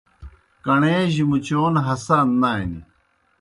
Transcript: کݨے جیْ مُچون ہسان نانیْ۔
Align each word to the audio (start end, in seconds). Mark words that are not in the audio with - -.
کݨے 0.63 0.95
جیْ 1.13 1.23
مُچون 1.29 1.73
ہسان 1.85 2.27
نانیْ۔ 2.41 2.79